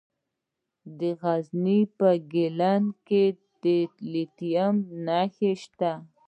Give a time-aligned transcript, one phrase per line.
[0.99, 3.23] د غزني په ګیلان کې
[3.63, 3.63] د
[4.11, 5.91] لیتیم نښې شته.